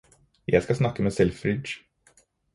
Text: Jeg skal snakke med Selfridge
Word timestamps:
Jeg 0.47 0.63
skal 0.63 0.75
snakke 0.75 1.03
med 1.03 1.11
Selfridge 1.11 1.79